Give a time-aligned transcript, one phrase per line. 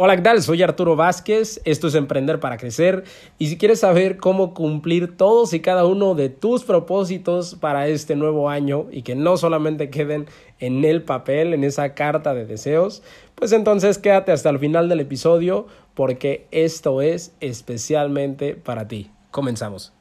[0.00, 0.40] Hola, ¿qué tal?
[0.42, 3.02] Soy Arturo Vázquez, esto es Emprender para Crecer
[3.36, 8.14] y si quieres saber cómo cumplir todos y cada uno de tus propósitos para este
[8.14, 10.26] nuevo año y que no solamente queden
[10.60, 13.02] en el papel, en esa carta de deseos,
[13.34, 19.10] pues entonces quédate hasta el final del episodio porque esto es especialmente para ti.
[19.32, 19.92] Comenzamos.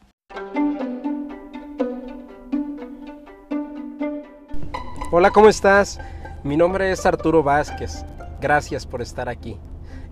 [5.09, 5.99] Hola, ¿cómo estás?
[6.43, 8.05] Mi nombre es Arturo Vázquez.
[8.39, 9.57] Gracias por estar aquí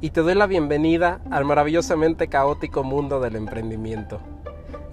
[0.06, 4.20] y te doy la bienvenida al maravillosamente caótico mundo del emprendimiento.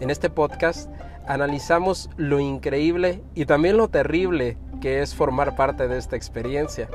[0.00, 0.88] En este podcast
[1.26, 6.88] analizamos lo increíble y también lo terrible que es formar parte de esta experiencia,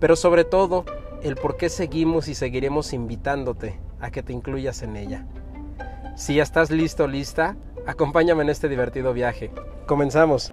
[0.00, 0.84] pero sobre todo
[1.22, 5.24] el por qué seguimos y seguiremos invitándote a que te incluyas en ella.
[6.16, 7.54] Si ya estás listo lista,
[7.86, 9.52] acompáñame en este divertido viaje.
[9.86, 10.52] Comenzamos.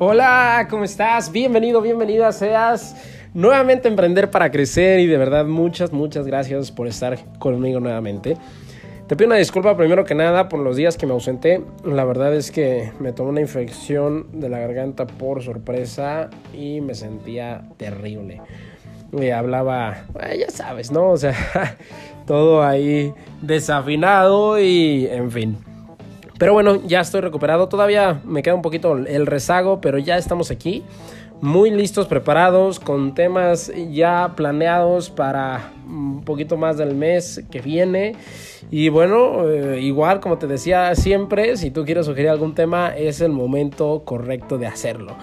[0.00, 1.32] Hola, ¿cómo estás?
[1.32, 2.94] Bienvenido, bienvenida seas
[3.34, 8.36] nuevamente Emprender para Crecer y de verdad muchas, muchas gracias por estar conmigo nuevamente.
[9.08, 11.64] Te pido una disculpa primero que nada por los días que me ausenté.
[11.84, 16.94] La verdad es que me tomó una infección de la garganta por sorpresa y me
[16.94, 18.40] sentía terrible.
[19.10, 20.04] Y hablaba,
[20.38, 21.10] ya sabes, ¿no?
[21.10, 21.34] O sea,
[22.24, 25.67] todo ahí desafinado y en fin.
[26.38, 27.68] Pero bueno, ya estoy recuperado.
[27.68, 30.84] Todavía me queda un poquito el rezago, pero ya estamos aquí.
[31.40, 38.16] Muy listos, preparados, con temas ya planeados para un poquito más del mes que viene.
[38.70, 43.20] Y bueno, eh, igual como te decía siempre, si tú quieres sugerir algún tema, es
[43.20, 45.16] el momento correcto de hacerlo.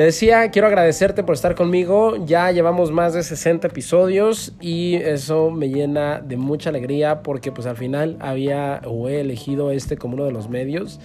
[0.00, 2.16] Te decía, quiero agradecerte por estar conmigo.
[2.24, 7.66] Ya llevamos más de 60 episodios y eso me llena de mucha alegría porque pues
[7.66, 11.00] al final había o he elegido este como uno de los medios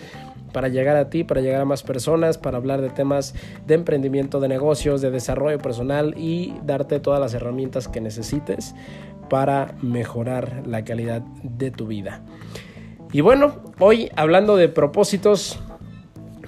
[0.54, 3.36] para llegar a ti, para llegar a más personas, para hablar de temas
[3.68, 8.76] de emprendimiento, de negocios, de desarrollo personal y darte todas las herramientas que necesites
[9.30, 12.22] para mejorar la calidad de tu vida.
[13.12, 15.60] Y bueno, hoy hablando de propósitos,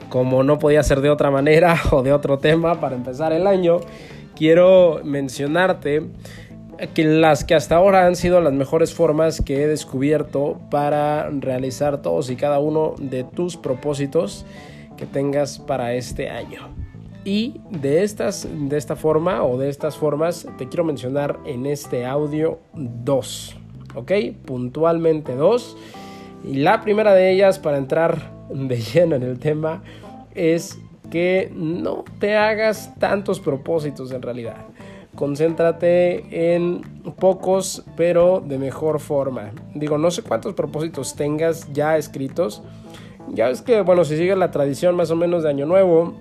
[0.09, 3.79] como no podía ser de otra manera o de otro tema para empezar el año,
[4.35, 6.03] quiero mencionarte
[6.93, 12.01] que las que hasta ahora han sido las mejores formas que he descubierto para realizar
[12.01, 14.45] todos y cada uno de tus propósitos
[14.95, 16.69] que tengas para este año.
[17.25, 22.05] Y de estas de esta forma o de estas formas te quiero mencionar en este
[22.05, 23.57] audio dos,
[23.95, 24.11] ¿ok?
[24.45, 25.75] Puntualmente dos.
[26.45, 29.83] Y la primera de ellas para entrar de lleno en el tema
[30.33, 34.57] es que no te hagas tantos propósitos en realidad.
[35.15, 36.81] Concéntrate en
[37.19, 39.51] pocos, pero de mejor forma.
[39.73, 42.61] Digo, no sé cuántos propósitos tengas ya escritos.
[43.33, 46.13] Ya es que, bueno, si sigues la tradición más o menos de Año Nuevo,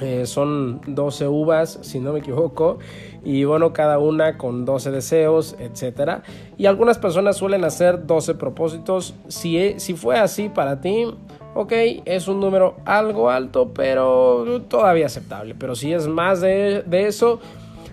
[0.00, 2.78] eh, son 12 uvas, si no me equivoco,
[3.24, 6.22] y bueno, cada una con 12 deseos, etc.
[6.58, 9.14] Y algunas personas suelen hacer 12 propósitos.
[9.28, 11.06] Si, si fue así para ti,
[11.54, 11.72] ok,
[12.04, 15.54] es un número algo alto, pero todavía aceptable.
[15.58, 17.40] Pero si es más de, eso,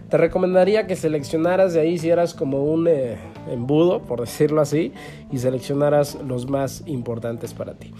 [0.10, 3.18] te recomendaría que seleccionaras de ahí si eras como un eh,
[3.50, 4.92] embudo, por decirlo así,
[5.32, 7.92] y seleccionaras los más importantes para ti.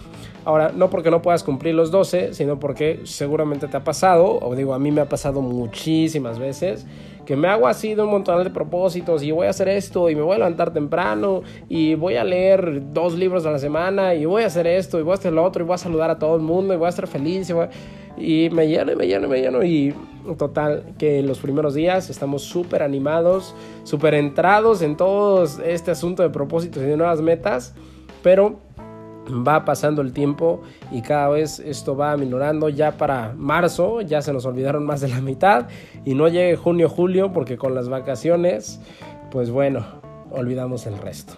[0.44, 4.54] Ahora, no porque no puedas cumplir los 12, sino porque seguramente te ha pasado, o
[4.54, 6.86] digo, a mí me ha pasado muchísimas veces,
[7.24, 10.14] que me hago así de un montón de propósitos y voy a hacer esto y
[10.14, 14.26] me voy a levantar temprano y voy a leer dos libros a la semana y
[14.26, 16.18] voy a hacer esto y voy a hacer lo otro y voy a saludar a
[16.18, 17.54] todo el mundo y voy a estar feliz y,
[18.16, 19.94] me lleno y me lleno y me lleno y
[20.38, 26.30] total que los primeros días estamos súper animados, súper entrados en todo este asunto de
[26.30, 27.74] propósitos y de nuevas metas,
[28.22, 28.58] pero
[29.30, 32.68] va pasando el tiempo y cada vez esto va minorando.
[32.68, 35.68] Ya para marzo ya se nos olvidaron más de la mitad
[36.04, 38.80] y no llegue junio, julio porque con las vacaciones,
[39.30, 39.84] pues bueno,
[40.30, 41.34] olvidamos el resto.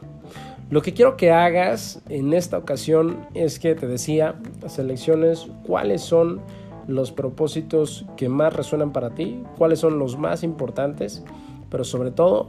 [0.69, 4.34] Lo que quiero que hagas en esta ocasión es que te decía,
[4.66, 6.41] selecciones cuáles son
[6.87, 11.25] los propósitos que más resuenan para ti, cuáles son los más importantes,
[11.71, 12.49] pero sobre todo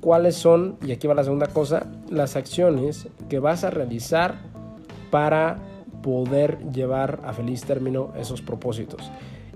[0.00, 4.36] cuáles son, y aquí va la segunda cosa, las acciones que vas a realizar
[5.10, 5.58] para
[6.02, 9.10] poder llevar a feliz término esos propósitos.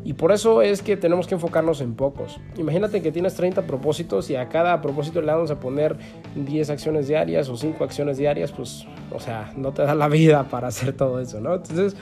[0.05, 2.41] Y por eso es que tenemos que enfocarnos en pocos.
[2.57, 5.97] Imagínate que tienes 30 propósitos y a cada propósito le vamos a poner
[6.35, 10.49] 10 acciones diarias o 5 acciones diarias, pues, o sea, no te da la vida
[10.49, 11.55] para hacer todo eso, ¿no?
[11.55, 11.95] Entonces,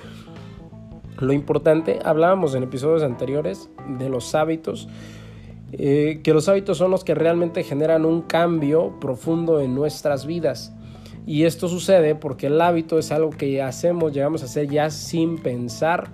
[1.19, 3.69] lo importante, hablábamos en episodios anteriores
[3.99, 4.89] de los hábitos,
[5.73, 10.73] eh, que los hábitos son los que realmente generan un cambio profundo en nuestras vidas.
[11.27, 15.39] Y esto sucede porque el hábito es algo que hacemos, llegamos a hacer ya sin
[15.39, 16.09] pensar,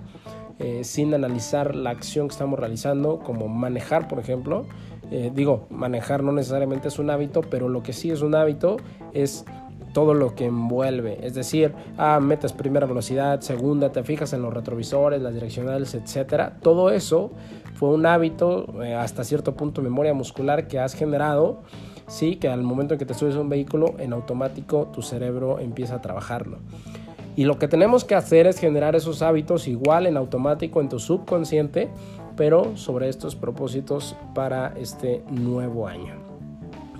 [0.59, 4.65] eh, sin analizar la acción que estamos realizando, como manejar, por ejemplo.
[5.09, 8.77] Eh, digo, manejar no necesariamente es un hábito, pero lo que sí es un hábito
[9.13, 9.45] es
[9.97, 11.17] todo lo que envuelve.
[11.25, 16.57] Es decir, ah, metes primera velocidad, segunda, te fijas en los retrovisores, las direccionales, etcétera.
[16.61, 17.31] Todo eso
[17.73, 21.63] fue un hábito, eh, hasta cierto punto, memoria muscular que has generado.
[22.05, 25.57] Sí, que al momento en que te subes a un vehículo, en automático tu cerebro
[25.57, 26.59] empieza a trabajarlo.
[27.35, 30.99] Y lo que tenemos que hacer es generar esos hábitos igual en automático en tu
[30.99, 31.89] subconsciente,
[32.35, 36.26] pero sobre estos propósitos para este nuevo año.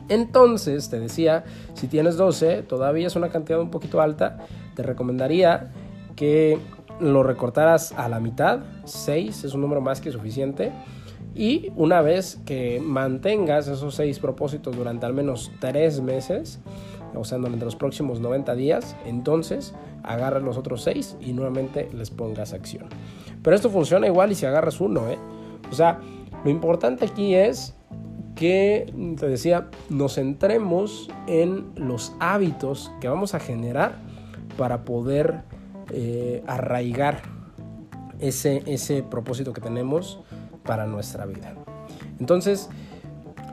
[0.10, 1.44] Entonces, te decía,
[1.74, 4.38] si tienes 12, todavía es una cantidad un poquito alta,
[4.76, 5.72] te recomendaría
[6.16, 6.60] que
[7.00, 10.72] lo recortaras a la mitad, 6 es un número más que suficiente.
[11.36, 16.60] Y una vez que mantengas esos 6 propósitos durante al menos 3 meses,
[17.14, 22.10] o sea, durante los próximos 90 días, entonces agarras los otros 6 y nuevamente les
[22.10, 22.88] pongas acción.
[23.44, 25.18] Pero esto funciona igual y si agarras uno, ¿eh?
[25.72, 26.00] O sea,
[26.44, 27.76] lo importante aquí es
[28.38, 33.96] que, te decía, nos centremos en los hábitos que vamos a generar
[34.58, 35.42] para poder
[35.92, 37.22] eh, arraigar
[38.20, 40.20] ese, ese propósito que tenemos
[40.64, 41.54] para nuestra vida.
[42.20, 42.70] Entonces,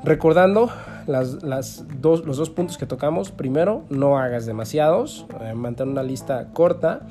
[0.04, 0.70] recordando
[1.06, 6.52] las, dos, los dos puntos que tocamos, primero, no hagas demasiados, eh, mantén una lista
[6.52, 7.06] corta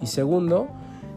[0.00, 0.68] y segundo,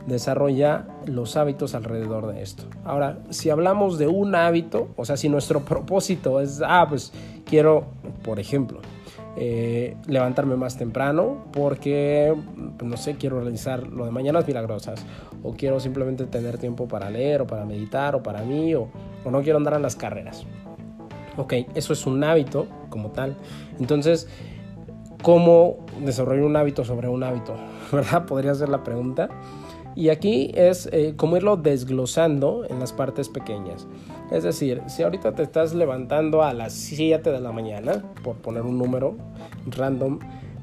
[0.07, 2.63] desarrolla los hábitos alrededor de esto.
[2.83, 7.13] Ahora, si hablamos de un hábito, o sea, si nuestro propósito es, ah, pues
[7.45, 7.85] quiero,
[8.23, 8.81] por ejemplo,
[9.37, 12.35] eh, levantarme más temprano porque,
[12.77, 15.05] pues, no sé, quiero realizar lo de mañanas milagrosas,
[15.41, 18.89] o quiero simplemente tener tiempo para leer, o para meditar, o para mí, o,
[19.29, 20.45] no quiero andar en las carreras.
[21.37, 23.37] Ok, eso es un hábito como tal.
[23.79, 24.27] Entonces,
[25.21, 27.55] ¿cómo desarrollar un hábito sobre un hábito?
[27.91, 28.25] ¿Verdad?
[28.25, 29.29] Podría ser la pregunta.
[29.95, 33.87] Y aquí es eh, como irlo desglosando en las partes pequeñas.
[34.31, 38.63] Es decir, si ahorita te estás levantando a las 7 de la mañana, por poner
[38.63, 39.15] un número
[39.67, 40.19] random,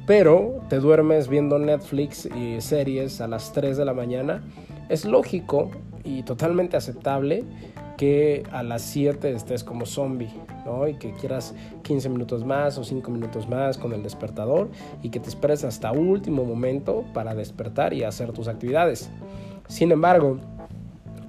[0.07, 4.43] pero te duermes viendo Netflix y series a las 3 de la mañana,
[4.89, 5.71] es lógico
[6.03, 7.45] y totalmente aceptable
[7.99, 10.31] que a las 7 estés como zombie,
[10.65, 10.89] ¿no?
[10.89, 14.71] Y que quieras 15 minutos más o 5 minutos más con el despertador
[15.03, 19.11] y que te esperes hasta último momento para despertar y hacer tus actividades.
[19.67, 20.39] Sin embargo,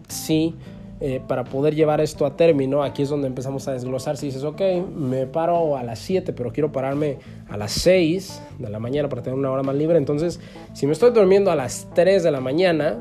[0.07, 0.55] sí,
[1.01, 4.17] eh, para poder llevar esto a término, aquí es donde empezamos a desglosar.
[4.17, 4.61] Si dices, ok,
[4.95, 7.17] me paro a las 7, pero quiero pararme
[7.49, 9.97] a las 6 de la mañana para tener una hora más libre.
[9.97, 10.39] Entonces,
[10.73, 12.97] si me estoy durmiendo a las 3 de la mañana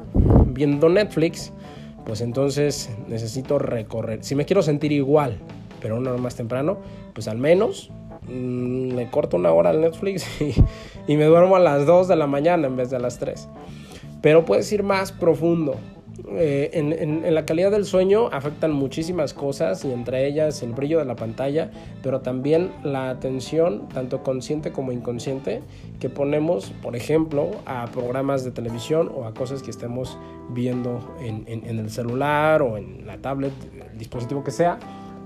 [0.47, 1.53] viendo Netflix,
[2.09, 4.25] pues entonces necesito recorrer.
[4.25, 5.37] Si me quiero sentir igual,
[5.83, 6.79] pero una más temprano,
[7.13, 7.91] pues al menos
[8.23, 10.27] mm, le corto una hora al Netflix
[11.07, 13.51] y, me duermo a las 2 de la mañana en vez de a las 3.
[14.23, 15.77] Pero puedes ir más profundo.
[16.27, 21.05] Eh, en, la calidad del sueño afectan muchísimas cosas y entre ellas el brillo de
[21.05, 21.71] la pantalla,
[22.03, 25.63] pero también la atención, tanto consciente como inconsciente,
[26.01, 30.19] que ponemos, por ejemplo, a programas de televisión o a cosas que estemos
[30.51, 33.53] viendo en, en el celular o en la tablet,
[33.93, 34.79] el dispositivo que sea,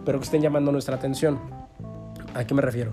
[0.05, 1.39] pero que estén llamando nuestra atención.
[2.35, 2.93] ¿A qué me refiero?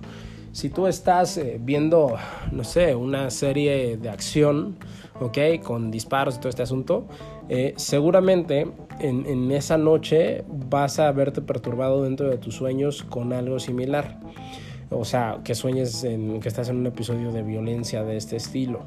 [0.52, 2.16] Si tú estás eh, viendo,
[2.52, 4.78] no sé, una serie de acción,
[5.22, 5.62] ¿ok?
[5.64, 7.06] Con disparos y todo este asunto,
[7.50, 8.68] eh, seguramente
[9.00, 14.20] en, esa noche vas a verte perturbado dentro de tus sueños con algo similar.
[14.90, 18.82] O sea, que sueñes que estás en un episodio de violencia de este estilo.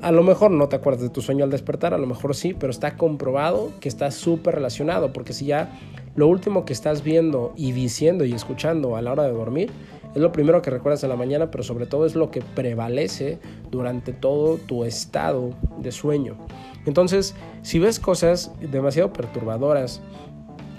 [0.00, 2.54] A lo mejor no te acuerdas de tu sueño al despertar, a lo mejor sí,
[2.58, 5.78] pero está comprobado que está súper relacionado, porque si ya
[6.16, 9.70] lo último que estás viendo y diciendo y escuchando a la hora de dormir
[10.14, 13.38] es lo primero que recuerdas en la mañana, pero sobre todo es lo que prevalece
[13.70, 16.36] durante todo tu estado de sueño.
[16.84, 20.02] Entonces, si ves cosas demasiado perturbadoras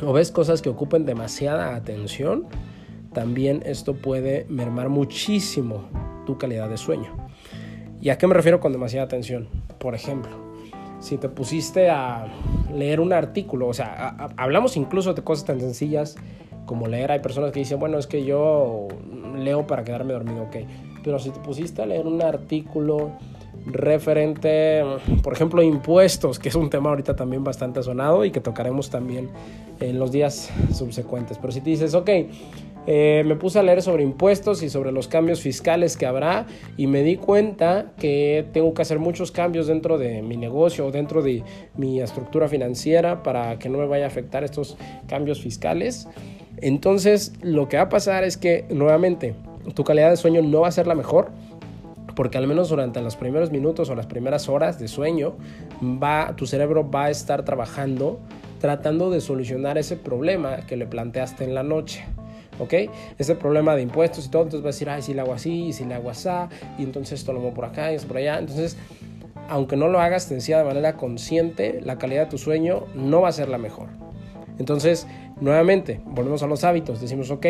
[0.05, 2.45] o ves cosas que ocupen demasiada atención,
[3.13, 5.85] también esto puede mermar muchísimo
[6.25, 7.15] tu calidad de sueño.
[8.01, 9.47] ¿Y a qué me refiero con demasiada atención?
[9.79, 10.31] Por ejemplo,
[10.99, 12.27] si te pusiste a
[12.73, 16.17] leer un artículo, o sea, hablamos incluso de cosas tan sencillas
[16.65, 18.87] como leer, hay personas que dicen, bueno, es que yo
[19.37, 20.55] leo para quedarme dormido, ok.
[21.03, 23.11] Pero si te pusiste a leer un artículo
[23.65, 24.83] referente,
[25.21, 29.29] por ejemplo, impuestos, que es un tema ahorita también bastante sonado y que tocaremos también
[29.79, 31.37] en los días subsecuentes.
[31.37, 32.09] Pero si te dices, ok,
[32.85, 36.87] eh, me puse a leer sobre impuestos y sobre los cambios fiscales que habrá y
[36.87, 41.21] me di cuenta que tengo que hacer muchos cambios dentro de mi negocio o dentro
[41.21, 41.43] de
[41.77, 44.77] mi estructura financiera para que no me vaya a afectar estos
[45.07, 46.07] cambios fiscales.
[46.63, 49.35] Entonces lo que va a pasar es que nuevamente
[49.75, 51.29] tu calidad de sueño no va a ser la mejor
[52.15, 55.33] porque al menos durante los primeros minutos o las primeras horas de sueño,
[55.81, 58.19] va, tu cerebro va a estar trabajando
[58.59, 62.05] tratando de solucionar ese problema que le planteaste en la noche.
[62.59, 62.73] ¿ok?
[63.17, 65.73] Ese problema de impuestos y todo, entonces va a decir, ay, si le hago así,
[65.73, 66.29] si le hago así,
[66.77, 68.39] y entonces esto lo muevo por acá y esto por allá.
[68.39, 68.77] Entonces,
[69.49, 73.19] aunque no lo hagas, te decía de manera consciente, la calidad de tu sueño no
[73.19, 73.89] va a ser la mejor.
[74.59, 75.07] Entonces,
[75.43, 77.01] nuevamente, volvemos a los hábitos.
[77.01, 77.45] Decimos, ok,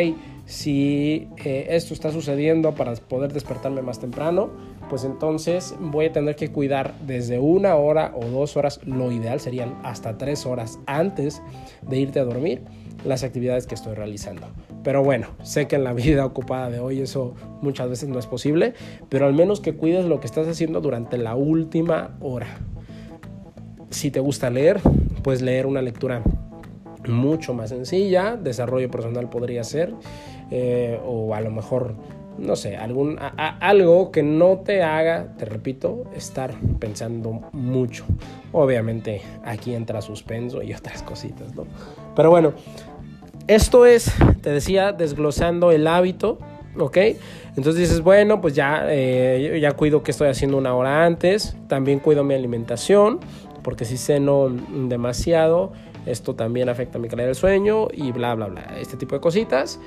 [0.46, 4.50] si eh, esto está sucediendo para poder despertarme más temprano,
[4.90, 9.38] pues entonces voy a tener que cuidar desde una hora o dos horas, lo ideal
[9.38, 11.40] serían hasta tres horas antes
[11.82, 12.62] de irte a dormir,
[13.04, 14.48] las actividades que estoy realizando.
[14.82, 18.26] Pero bueno, sé que en la vida ocupada de hoy eso muchas veces no es
[18.26, 18.74] posible,
[19.08, 22.58] pero al menos que cuides lo que estás haciendo durante la última hora.
[23.90, 24.80] Si te gusta leer,
[25.22, 26.22] puedes leer una lectura
[27.08, 29.94] mucho más sencilla, desarrollo personal podría ser,
[30.50, 31.94] eh, o a lo mejor,
[32.38, 38.04] no sé, algún, algo que no te haga, te repito, estar pensando mucho.
[38.52, 41.66] Obviamente aquí entra suspenso y otras cositas, ¿no?
[42.14, 42.52] Pero bueno,
[43.46, 46.38] esto es, te decía, desglosando el hábito.
[46.78, 46.96] ¿ok?
[47.56, 52.00] Entonces dices, bueno, pues ya, eh, ya cuido que estoy haciendo una hora antes, también
[52.00, 53.20] cuido mi alimentación,
[53.62, 55.72] porque si ceno demasiado,
[56.06, 58.76] esto también afecta mi calidad del sueño y bla, bla, bla.
[58.78, 59.80] Este tipo de cositas.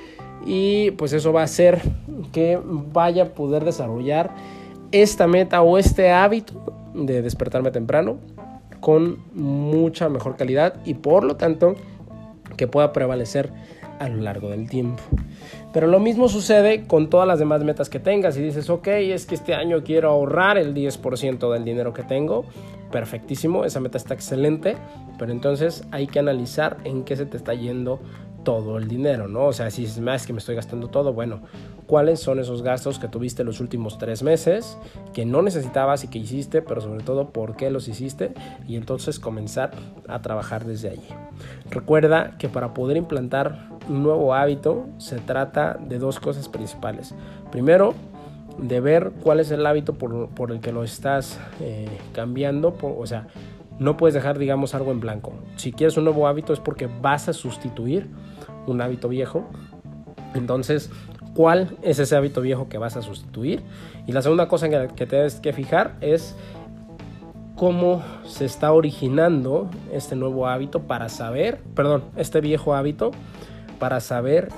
[0.46, 1.80] Y pues eso va a hacer
[2.32, 4.34] que vaya a poder desarrollar
[4.92, 8.18] esta meta o este hábito de despertarme temprano
[8.80, 11.74] con mucha mejor calidad y por lo tanto
[12.56, 13.50] que pueda prevalecer
[13.98, 15.02] a lo largo del tiempo.
[15.72, 18.36] Pero lo mismo sucede con todas las demás metas que tengas.
[18.36, 22.44] Y dices, ok, es que este año quiero ahorrar el 10% del dinero que tengo.
[22.90, 24.76] Perfectísimo, esa meta está excelente.
[25.18, 28.00] Pero entonces hay que analizar en qué se te está yendo
[28.44, 29.46] todo el dinero, ¿no?
[29.46, 31.40] O sea, si es más que me estoy gastando todo, bueno,
[31.86, 34.78] ¿cuáles son esos gastos que tuviste los últimos tres meses,
[35.12, 38.32] que no necesitabas y que hiciste, pero sobre todo por qué los hiciste?
[38.66, 39.72] Y entonces comenzar
[40.06, 41.08] a trabajar desde allí.
[41.70, 47.14] Recuerda que para poder implantar un nuevo hábito se trata de dos cosas principales.
[47.50, 47.94] Primero,
[48.58, 53.28] de ver cuál es el hábito por, el que lo estás eh, cambiando, o sea,
[53.78, 55.32] no puedes dejar, digamos, algo en blanco.
[55.56, 58.08] Si quieres un nuevo hábito es porque vas a sustituir
[58.66, 59.48] un hábito viejo.
[60.34, 60.90] Entonces,
[61.34, 63.62] ¿cuál es ese hábito viejo que vas a sustituir?
[64.06, 66.34] Y la segunda cosa que, te debes que fijar es
[67.54, 73.12] cómo se está originando este nuevo hábito para saber, perdón, este viejo hábito,
[73.78, 74.48] para saber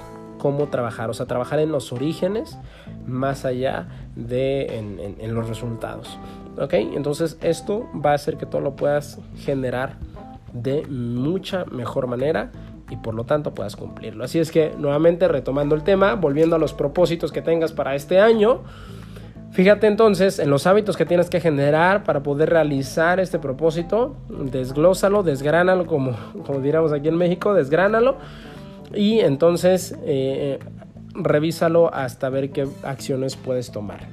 [0.41, 2.59] cómo trabajar, o sea, trabajar en los orígenes
[3.07, 4.79] más allá de
[5.19, 6.19] en los resultados.
[6.59, 6.75] ¿Ok?
[6.75, 9.97] Entonces esto va a hacer que todo lo puedas generar
[10.53, 12.51] de mucha mejor manera
[12.91, 14.25] y por lo tanto puedas cumplirlo.
[14.25, 18.19] Así es que nuevamente retomando el tema, volviendo a los propósitos que tengas para este
[18.19, 18.63] año,
[19.53, 25.23] fíjate entonces en los hábitos que tienes que generar para poder realizar este propósito, desglósalo,
[25.23, 28.17] desgránalo como, como diríamos aquí en México, desgránalo
[28.95, 30.59] y entonces eh,
[31.15, 34.09] revísalo hasta ver qué acciones puedes tomar.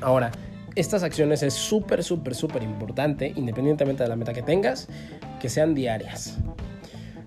[0.00, 0.30] Ahora,
[0.74, 4.88] estas acciones es súper, súper, súper importante, independientemente de la meta que tengas,
[5.40, 6.38] que sean diarias.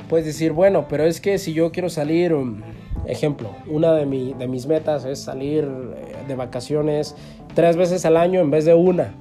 [0.08, 2.62] Puedes decir, bueno, pero es que si yo quiero salir, um,
[3.08, 4.06] ejemplo, una de,
[4.38, 7.16] de mis metas es salir eh, de vacaciones
[7.54, 9.14] tres veces al año en vez de una.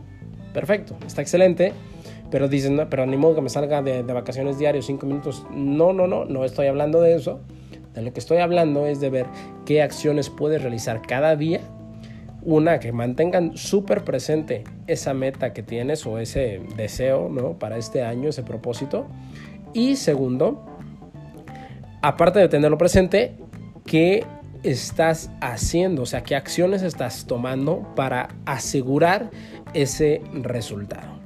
[0.53, 1.73] Perfecto, está excelente.
[2.31, 5.45] Pero dicen, no, pero ni modo que me salga de, vacaciones diarios cinco minutos.
[5.51, 7.41] No, no, no, no estoy hablando de eso.
[7.95, 9.27] De lo que estoy hablando es de ver
[9.67, 11.61] qué acciones puedes realizar cada día
[12.43, 17.59] una, que mantengan súper presente esa meta que tienes o ese deseo, ¿no?
[17.59, 19.07] Para este año, ese propósito.
[19.75, 20.65] Y segundo,
[22.03, 23.37] aparte de tenerlo presente,
[23.85, 24.25] ¿qué
[24.63, 26.03] estás haciendo?
[26.03, 29.31] O sea, ¿qué acciones estás tomando para asegurar
[29.75, 31.20] ese resultado?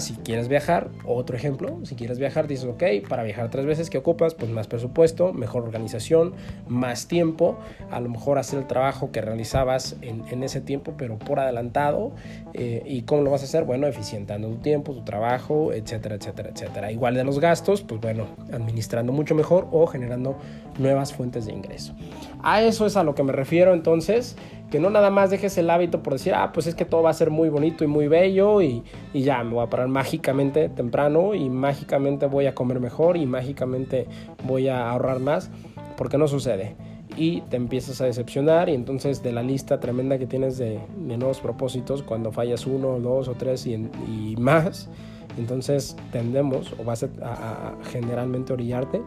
[0.00, 3.98] Si quieres viajar, otro ejemplo, si quieres viajar, dices, ok, para viajar tres veces, ¿qué
[3.98, 4.34] ocupas?
[4.34, 6.34] Pues más presupuesto, mejor organización,
[6.68, 7.58] más tiempo,
[7.90, 12.12] a lo mejor hacer el trabajo que realizabas en, ese tiempo, pero por adelantado.
[12.54, 13.64] Eh, ¿Y cómo lo vas a hacer?
[13.64, 16.92] Bueno, eficientando tu tiempo, tu trabajo, etcétera, etcétera, etcétera.
[16.92, 20.36] Igual de los gastos, pues bueno, administrando mucho mejor o generando
[20.78, 21.94] nuevas fuentes de ingreso.
[22.42, 24.36] A eso es a lo que me refiero entonces
[24.72, 27.10] que no nada más dejes el hábito por decir, ah, pues es que todo va
[27.10, 31.34] a ser muy bonito y muy bello y, ya, me voy a parar mágicamente temprano
[31.34, 34.06] y mágicamente voy a comer mejor y mágicamente
[34.44, 35.50] voy a ahorrar más,
[35.98, 36.74] porque no sucede.
[37.18, 41.40] Y te empiezas a decepcionar y entonces de la lista tremenda que tienes de, nuevos
[41.40, 44.88] propósitos, cuando fallas uno, dos o tres y, más,
[45.36, 49.02] entonces tendemos o vas a, a generalmente orillarte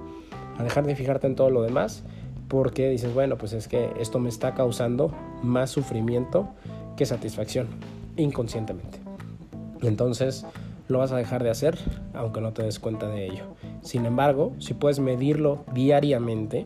[0.60, 2.03] a dejar de fijarte en todo lo demás
[2.48, 5.12] porque dices, bueno, pues es que esto me está causando
[5.42, 6.50] más sufrimiento
[6.96, 7.68] que satisfacción,
[8.18, 9.00] inconscientemente.
[9.82, 10.46] Entonces,
[10.88, 11.78] lo vas a dejar de hacer
[12.14, 13.44] aunque no te des cuenta de ello.
[13.82, 16.66] Sin embargo, si puedes medirlo diariamente,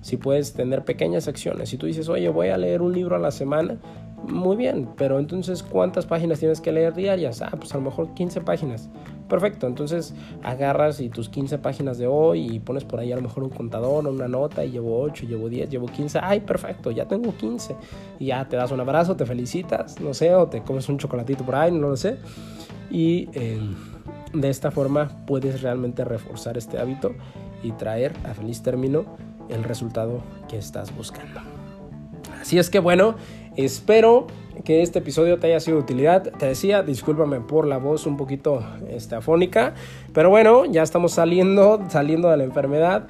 [0.00, 3.18] si puedes tener pequeñas acciones, si tú dices, oye, voy a leer un libro a
[3.18, 3.78] la semana,
[4.26, 7.40] muy bien, pero entonces, ¿cuántas páginas tienes que leer diarias?
[7.42, 8.90] Ah, pues a lo mejor 15 páginas.
[9.28, 13.22] Perfecto, entonces agarras y tus 15 páginas de hoy y pones por ahí a lo
[13.22, 16.20] mejor un contador o una nota y llevo 8, llevo 10, llevo 15.
[16.22, 17.76] Ay, perfecto, ya tengo 15.
[18.18, 21.44] Y ya te das un abrazo, te felicitas, no sé, o te comes un chocolatito
[21.44, 22.16] por ahí, no lo sé.
[22.90, 23.60] Y eh,
[24.32, 27.14] de esta forma puedes realmente reforzar este hábito
[27.62, 29.04] y traer a feliz término
[29.50, 31.40] el resultado que estás buscando.
[32.40, 33.16] Así es que bueno,
[33.58, 34.26] espero
[34.64, 36.22] que este episodio te haya sido de utilidad.
[36.22, 39.74] Te decía, discúlpame por la voz un poquito este, afónica,
[40.12, 43.08] pero bueno, ya estamos saliendo, saliendo de la enfermedad.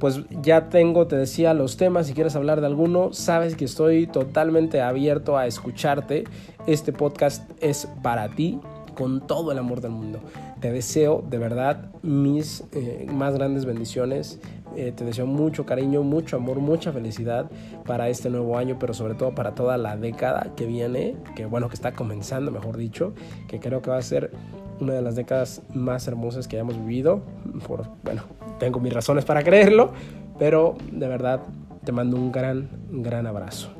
[0.00, 2.08] Pues ya tengo, te decía, los temas.
[2.08, 6.24] Si quieres hablar de alguno, sabes que estoy totalmente abierto a escucharte.
[6.66, 8.60] Este podcast es para ti
[8.94, 10.20] con todo el amor del mundo.
[10.60, 14.40] Te deseo de verdad mis eh, más grandes bendiciones.
[14.76, 17.50] Eh, te deseo mucho cariño, mucho amor, mucha felicidad
[17.86, 21.68] para este nuevo año, pero sobre todo para toda la década que viene, que bueno,
[21.68, 23.14] que está comenzando, mejor dicho,
[23.48, 24.30] que creo que va a ser
[24.78, 27.22] una de las décadas más hermosas que hayamos vivido.
[27.66, 28.24] Por, bueno,
[28.58, 29.92] tengo mis razones para creerlo,
[30.38, 31.40] pero de verdad
[31.84, 33.70] te mando un gran, gran abrazo.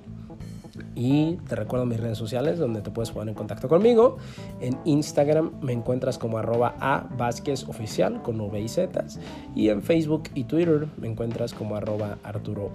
[0.96, 4.16] Y te recuerdo mis redes sociales donde te puedes poner en contacto conmigo.
[4.60, 9.04] En Instagram me encuentras como arroba a Vázquez Oficial con V y Z.
[9.54, 12.72] Y en Facebook y Twitter me encuentras como arroba Arturo.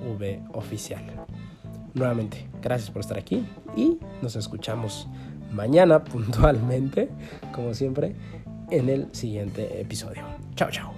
[1.93, 3.43] Nuevamente, gracias por estar aquí
[3.75, 5.07] y nos escuchamos
[5.51, 7.09] mañana puntualmente,
[7.53, 8.15] como siempre,
[8.69, 10.23] en el siguiente episodio.
[10.55, 10.93] Chao, chao.